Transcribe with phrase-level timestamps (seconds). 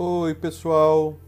[0.00, 1.18] Oi, pessoal.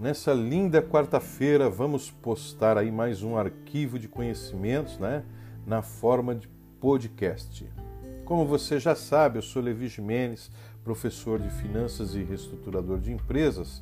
[0.00, 5.22] Nessa linda quarta-feira vamos postar aí mais um arquivo de conhecimentos, né,
[5.64, 6.48] na forma de
[6.80, 7.64] podcast.
[8.24, 10.50] Como você já sabe, eu sou Levi Jimenez,
[10.82, 13.80] professor de finanças e reestruturador de empresas,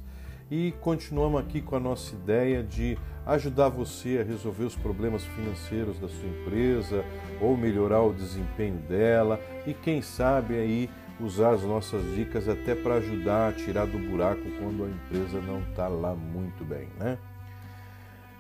[0.51, 5.99] e continuamos aqui com a nossa ideia de ajudar você a resolver os problemas financeiros
[5.99, 7.03] da sua empresa
[7.41, 10.91] ou melhorar o desempenho dela e quem sabe aí
[11.23, 15.61] usar as nossas dicas até para ajudar a tirar do buraco quando a empresa não
[15.61, 17.19] está lá muito bem, né?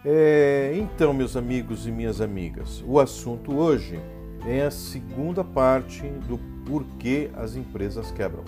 [0.04, 4.00] É, então, meus amigos e minhas amigas, o assunto hoje
[4.46, 8.44] é a segunda parte do porquê as empresas quebram.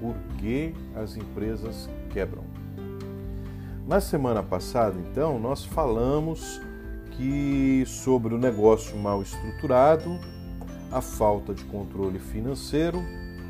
[0.00, 2.44] Por que as empresas quebram?
[3.86, 6.60] Na semana passada, então, nós falamos
[7.12, 10.18] que sobre o negócio mal estruturado,
[10.90, 13.02] a falta de controle financeiro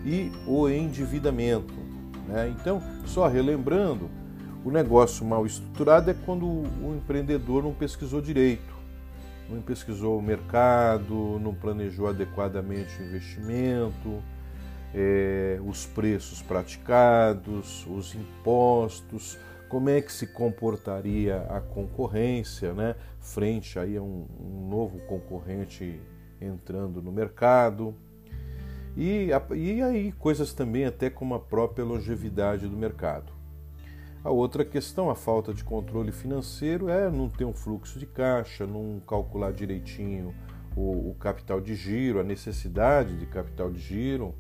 [0.05, 1.75] e o endividamento.
[2.27, 2.55] Né?
[2.59, 4.11] Então, só relembrando,
[4.65, 8.75] o negócio mal estruturado é quando o empreendedor não pesquisou direito,
[9.49, 14.23] não pesquisou o mercado, não planejou adequadamente o investimento,
[14.95, 23.79] é, os preços praticados, os impostos, como é que se comportaria a concorrência, né, frente
[23.79, 26.01] aí a um, um novo concorrente
[26.41, 27.95] entrando no mercado.
[28.97, 33.33] E, e aí coisas também até como a própria longevidade do mercado.
[34.25, 38.67] A outra questão, a falta de controle financeiro, é não ter um fluxo de caixa,
[38.67, 40.35] não calcular direitinho
[40.77, 44.35] o, o capital de giro, a necessidade de capital de giro,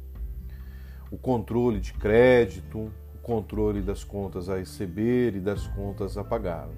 [1.10, 6.68] o controle de crédito, o controle das contas a receber e das contas a pagar.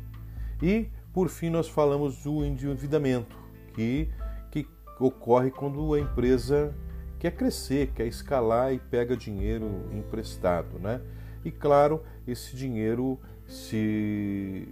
[0.62, 3.36] E, por fim, nós falamos do endividamento,
[3.74, 4.08] que,
[5.00, 6.74] ocorre quando a empresa
[7.18, 11.00] quer crescer, quer escalar e pega dinheiro emprestado, né?
[11.44, 14.68] E claro, esse dinheiro, se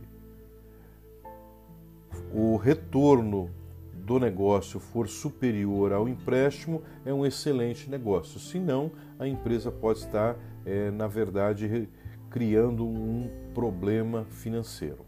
[2.32, 3.50] o retorno
[3.94, 8.40] do negócio for superior ao empréstimo, é um excelente negócio.
[8.40, 11.88] Se não, a empresa pode estar, é, na verdade,
[12.30, 15.07] criando um problema financeiro.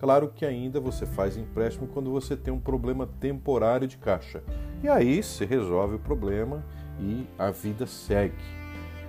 [0.00, 4.42] Claro que ainda você faz empréstimo quando você tem um problema temporário de caixa.
[4.82, 6.64] E aí se resolve o problema
[6.98, 8.42] e a vida segue.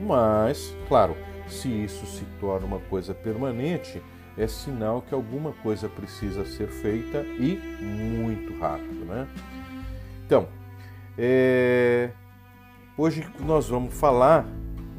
[0.02, 1.16] Mas, claro,
[1.48, 4.04] se isso se torna uma coisa permanente,
[4.38, 9.30] é sinal que alguma coisa precisa ser feita e muito rápido, né?
[10.26, 10.50] Então,
[11.18, 12.10] é...
[12.98, 14.46] hoje nós vamos falar,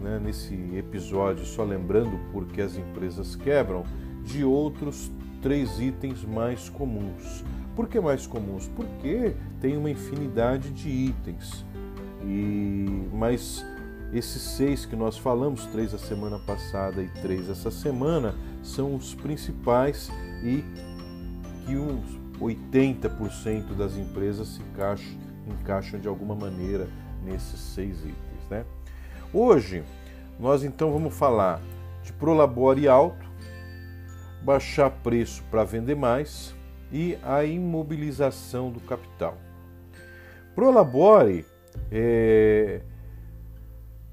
[0.01, 3.85] né, nesse episódio, só lembrando porque as empresas quebram,
[4.25, 5.11] de outros
[5.43, 7.45] três itens mais comuns.
[7.75, 8.69] Por que mais comuns?
[8.69, 11.67] Porque tem uma infinidade de itens.
[12.25, 13.65] E mas
[14.13, 19.15] esses seis que nós falamos, três a semana passada e três essa semana, são os
[19.15, 20.11] principais
[20.43, 20.63] e
[21.65, 26.89] que uns 80% das empresas se encaixam, encaixam de alguma maneira
[27.25, 28.49] nesses seis itens.
[28.51, 28.65] Né?
[29.33, 29.83] Hoje,
[30.39, 31.61] nós então vamos falar
[32.03, 33.32] de prolabore alto,
[34.45, 36.55] baixar preço para vender mais
[36.91, 39.39] e a imobilização do capital.
[40.55, 41.47] Prolabore
[41.91, 42.83] é,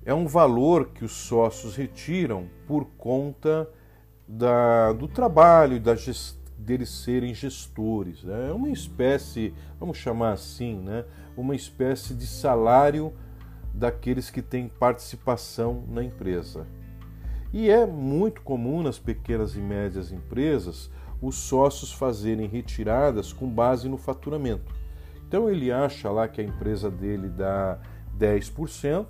[0.05, 3.69] é um valor que os sócios retiram por conta
[4.27, 8.23] da, do trabalho da gest, deles serem gestores.
[8.23, 8.49] Né?
[8.49, 11.03] É uma espécie, vamos chamar assim, né?
[11.35, 13.13] uma espécie de salário
[13.73, 16.65] daqueles que têm participação na empresa.
[17.51, 20.89] E é muito comum nas pequenas e médias empresas
[21.21, 24.73] os sócios fazerem retiradas com base no faturamento.
[25.27, 27.79] Então ele acha lá que a empresa dele dá
[28.17, 29.05] 10%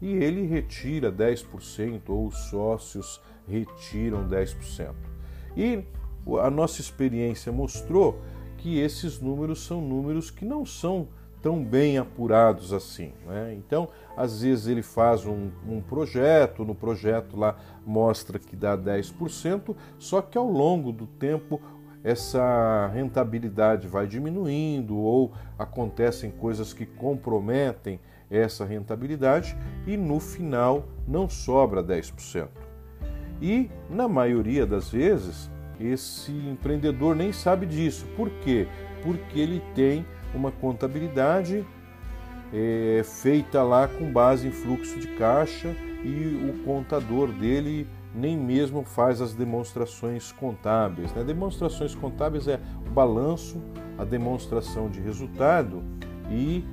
[0.00, 4.94] e ele retira 10% ou os sócios retiram 10%.
[5.56, 5.84] E
[6.40, 8.20] a nossa experiência mostrou
[8.58, 11.08] que esses números são números que não são
[11.42, 13.12] tão bem apurados assim.
[13.26, 13.54] Né?
[13.54, 19.74] Então, às vezes ele faz um, um, projeto, no projeto lá mostra que dá 10%,
[19.98, 21.60] só que ao longo do tempo
[22.04, 28.00] essa rentabilidade vai diminuindo ou acontecem coisas que comprometem
[28.30, 29.56] essa rentabilidade
[29.86, 32.48] e no final não sobra 10%.
[33.40, 38.06] E na maioria das vezes, esse empreendedor nem sabe disso.
[38.16, 38.66] Por quê?
[39.02, 41.64] Porque ele tem uma contabilidade
[42.52, 45.74] é, feita lá com base em fluxo de caixa
[46.04, 51.12] e o contador dele nem mesmo faz as demonstrações contábeis.
[51.14, 51.24] Né?
[51.24, 53.60] Demonstrações contábeis é o balanço,
[53.96, 55.82] a demonstração de resultado
[56.30, 56.64] e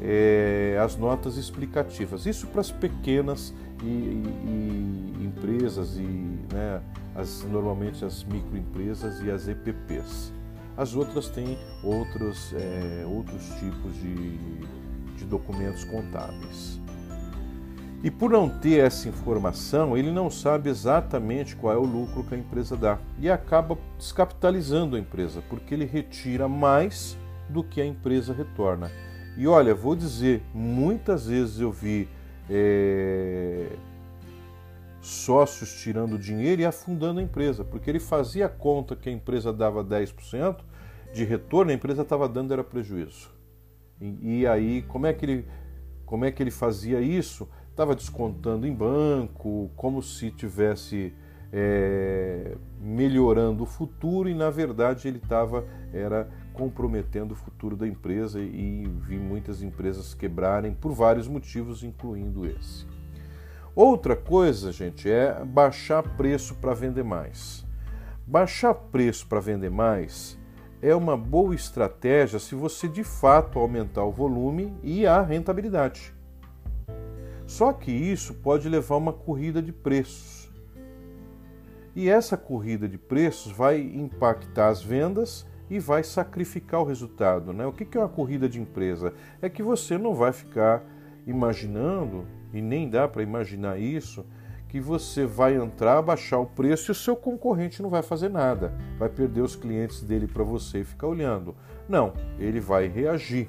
[0.00, 2.26] é, as notas explicativas.
[2.26, 6.80] Isso para as pequenas e, e, e empresas e né,
[7.14, 10.32] as, normalmente as microempresas e as EPPs.
[10.76, 14.38] As outras têm outros, é, outros tipos de,
[15.16, 16.80] de documentos contábeis.
[18.02, 22.34] E por não ter essa informação, ele não sabe exatamente qual é o lucro que
[22.34, 27.16] a empresa dá e acaba descapitalizando a empresa, porque ele retira mais
[27.48, 28.90] do que a empresa retorna.
[29.38, 32.06] E olha, vou dizer, muitas vezes eu vi
[32.50, 33.70] é,
[35.06, 39.84] sócios tirando dinheiro e afundando a empresa, porque ele fazia conta que a empresa dava
[39.84, 40.58] 10%
[41.12, 43.30] de retorno, a empresa estava dando era prejuízo.
[44.00, 45.46] E, e aí, como é que ele,
[46.04, 47.48] como é que ele fazia isso?
[47.74, 51.12] estava descontando em banco, como se tivesse
[51.52, 58.40] é, melhorando o futuro e na verdade ele estava era comprometendo o futuro da empresa
[58.40, 62.86] e vi muitas empresas quebrarem por vários motivos, incluindo esse.
[63.74, 67.66] Outra coisa, gente, é baixar preço para vender mais.
[68.24, 70.38] Baixar preço para vender mais
[70.80, 76.14] é uma boa estratégia se você de fato aumentar o volume e a rentabilidade.
[77.46, 80.48] Só que isso pode levar a uma corrida de preços.
[81.96, 87.52] E essa corrida de preços vai impactar as vendas e vai sacrificar o resultado.
[87.52, 87.66] Né?
[87.66, 89.12] O que é uma corrida de empresa?
[89.42, 90.84] É que você não vai ficar
[91.26, 92.24] imaginando,
[92.54, 94.24] e nem dá para imaginar isso,
[94.68, 98.72] que você vai entrar, baixar o preço e o seu concorrente não vai fazer nada,
[98.98, 101.54] vai perder os clientes dele para você e ficar olhando.
[101.88, 103.48] Não, ele vai reagir.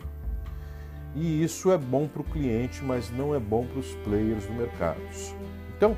[1.15, 4.53] E isso é bom para o cliente, mas não é bom para os players do
[4.53, 4.99] mercado.
[5.77, 5.95] Então,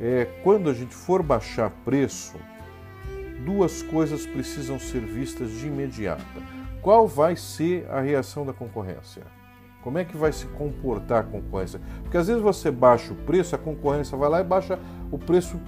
[0.00, 2.38] é, quando a gente for baixar preço,
[3.44, 6.24] duas coisas precisam ser vistas de imediato.
[6.80, 9.39] Qual vai ser a reação da concorrência?
[9.82, 11.80] Como é que vai se comportar a concorrência?
[12.02, 14.78] Porque às vezes você baixa o preço, a concorrência vai lá e baixa
[15.10, 15.58] o preço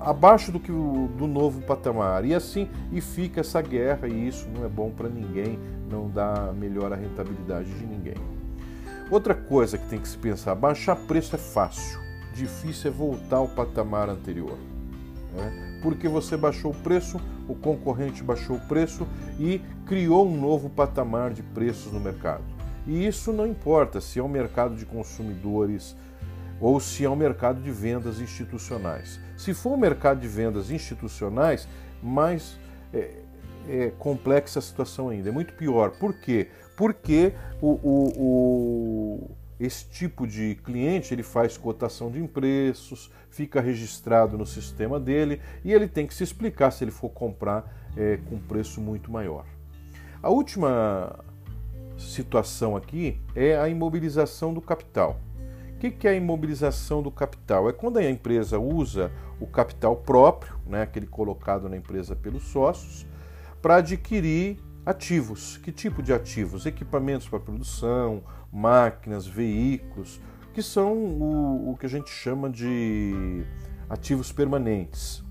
[0.00, 2.24] abaixo do que o, do novo patamar.
[2.24, 5.58] E assim e fica essa guerra e isso não é bom para ninguém,
[5.90, 8.16] não dá melhor a rentabilidade de ninguém.
[9.10, 11.98] Outra coisa que tem que se pensar, baixar preço é fácil,
[12.34, 14.56] difícil é voltar ao patamar anterior.
[15.34, 15.80] Né?
[15.82, 19.06] Porque você baixou o preço, o concorrente baixou o preço
[19.38, 22.57] e criou um novo patamar de preços no mercado.
[22.88, 25.94] E isso não importa se é um mercado de consumidores,
[26.58, 29.20] ou se é um mercado de vendas institucionais.
[29.36, 31.68] Se for um mercado de vendas institucionais,
[32.02, 32.58] mais
[32.92, 33.10] é,
[33.68, 35.90] é complexa a situação ainda, é muito pior.
[35.98, 36.48] Por quê?
[36.78, 39.30] Porque o, o, o,
[39.60, 45.74] esse tipo de cliente ele faz cotação de preços, fica registrado no sistema dele e
[45.74, 49.44] ele tem que se explicar se ele for comprar é, com preço muito maior.
[50.22, 51.22] A última
[51.98, 55.20] situação aqui é a imobilização do capital.
[55.74, 57.68] O que é a imobilização do capital?
[57.68, 63.06] É quando a empresa usa o capital próprio, né, aquele colocado na empresa pelos sócios,
[63.62, 65.56] para adquirir ativos.
[65.58, 66.66] Que tipo de ativos?
[66.66, 68.22] Equipamentos para produção,
[68.52, 70.20] máquinas, veículos,
[70.52, 73.44] que são o, o que a gente chama de
[73.88, 75.22] ativos permanentes.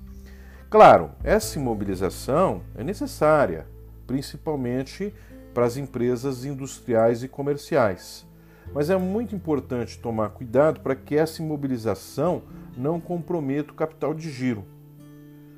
[0.69, 3.67] Claro, essa imobilização é necessária,
[4.05, 5.13] principalmente
[5.57, 8.27] para as empresas industriais e comerciais.
[8.75, 12.43] Mas é muito importante tomar cuidado para que essa imobilização
[12.77, 14.63] não comprometa o capital de giro.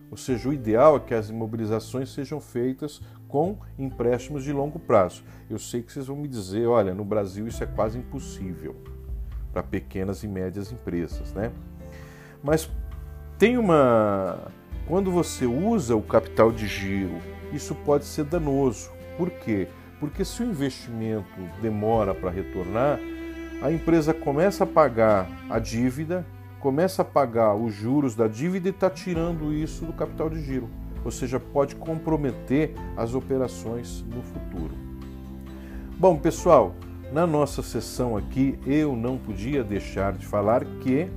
[0.10, 5.22] Ou seja, o ideal é que as imobilizações sejam feitas com empréstimos de longo prazo.
[5.50, 8.78] Eu sei que vocês vão me dizer, olha, no Brasil isso é quase impossível
[9.52, 11.52] para pequenas e médias empresas, né?
[12.42, 12.70] Mas
[13.38, 14.50] tem uma
[14.88, 17.18] quando você usa o capital de giro,
[17.52, 18.92] isso pode ser danoso.
[19.18, 19.68] Por quê?
[20.00, 23.00] Porque se o investimento demora para retornar,
[23.62, 26.26] a empresa começa a pagar a dívida,
[26.60, 30.70] começa a pagar os juros da dívida e está tirando isso do capital de giro.
[31.04, 34.74] Ou seja, pode comprometer as operações no futuro.
[35.98, 36.76] Bom, pessoal,
[37.12, 41.10] na nossa sessão aqui eu não podia deixar de falar que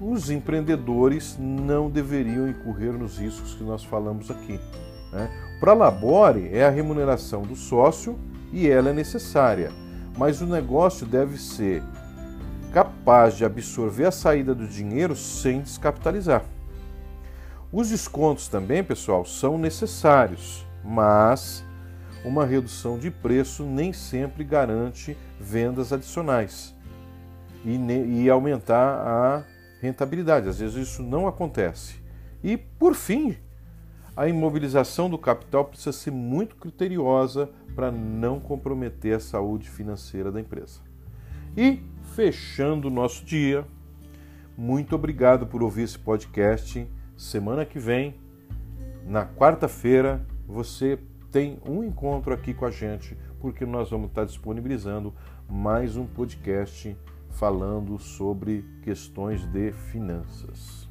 [0.00, 4.60] os empreendedores não deveriam incorrer nos riscos que nós falamos aqui.
[5.12, 5.47] Né?
[5.60, 8.18] Para Labore é a remuneração do sócio
[8.52, 9.70] e ela é necessária,
[10.16, 11.82] mas o negócio deve ser
[12.72, 16.44] capaz de absorver a saída do dinheiro sem descapitalizar.
[17.72, 21.64] Os descontos também, pessoal, são necessários, mas
[22.24, 26.74] uma redução de preço nem sempre garante vendas adicionais
[27.64, 27.76] e,
[28.22, 29.44] e aumentar a
[29.80, 30.48] rentabilidade.
[30.48, 31.96] Às vezes isso não acontece.
[32.42, 33.36] E, por fim,
[34.18, 40.40] a imobilização do capital precisa ser muito criteriosa para não comprometer a saúde financeira da
[40.40, 40.80] empresa.
[41.56, 41.80] E,
[42.16, 43.64] fechando o nosso dia,
[44.56, 46.84] Muito obrigado por ouvir esse podcast.
[47.16, 48.16] Semana que vem,
[49.06, 50.98] na quarta-feira, você
[51.30, 55.14] tem um encontro aqui com a gente, porque nós vamos estar disponibilizando
[55.48, 56.96] mais um podcast
[57.30, 60.87] falando sobre questões de finanças.